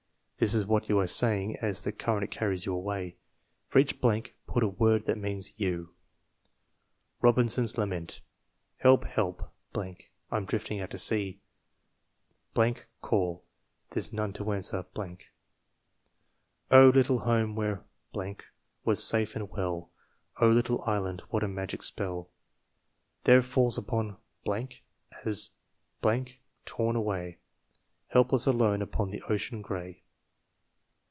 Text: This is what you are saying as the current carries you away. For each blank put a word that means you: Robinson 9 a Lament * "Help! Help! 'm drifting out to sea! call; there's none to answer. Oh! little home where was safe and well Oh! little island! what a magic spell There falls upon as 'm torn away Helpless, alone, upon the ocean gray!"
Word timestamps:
This 0.37 0.55
is 0.55 0.65
what 0.65 0.89
you 0.89 0.97
are 0.97 1.05
saying 1.05 1.57
as 1.61 1.83
the 1.83 1.91
current 1.91 2.31
carries 2.31 2.65
you 2.65 2.73
away. 2.73 3.15
For 3.69 3.77
each 3.77 4.01
blank 4.01 4.33
put 4.47 4.63
a 4.63 4.67
word 4.67 5.05
that 5.05 5.19
means 5.19 5.53
you: 5.59 5.93
Robinson 7.21 7.65
9 7.65 7.71
a 7.75 7.79
Lament 7.81 8.21
* 8.49 8.77
"Help! 8.77 9.05
Help! 9.05 9.53
'm 9.77 10.45
drifting 10.45 10.81
out 10.81 10.89
to 10.89 10.97
sea! 10.97 11.43
call; 13.03 13.45
there's 13.91 14.11
none 14.11 14.33
to 14.33 14.51
answer. 14.51 14.83
Oh! 16.71 16.89
little 16.89 17.19
home 17.19 17.53
where 17.55 17.83
was 18.83 19.03
safe 19.03 19.35
and 19.35 19.47
well 19.47 19.91
Oh! 20.41 20.49
little 20.49 20.81
island! 20.87 21.21
what 21.29 21.43
a 21.43 21.47
magic 21.47 21.83
spell 21.83 22.31
There 23.25 23.43
falls 23.43 23.77
upon 23.77 24.17
as 25.23 25.51
'm 26.03 26.19
torn 26.65 26.95
away 26.95 27.37
Helpless, 28.07 28.47
alone, 28.47 28.81
upon 28.81 29.11
the 29.11 29.21
ocean 29.29 29.61
gray!" 29.61 29.99